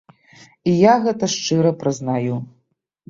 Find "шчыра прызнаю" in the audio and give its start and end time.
1.35-2.39